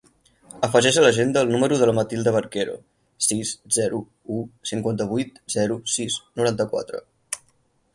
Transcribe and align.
Afegeix 0.67 0.95
a 1.01 1.03
l'agenda 1.03 1.43
el 1.45 1.51
número 1.55 1.77
de 1.81 1.89
la 1.89 1.95
Matilda 1.97 2.33
Barquero: 2.37 2.79
sis, 3.27 3.53
zero, 3.79 4.03
u, 4.39 4.41
cinquanta-vuit, 4.75 5.41
zero, 5.59 5.83
sis, 5.99 6.21
noranta-quatre. 6.41 7.09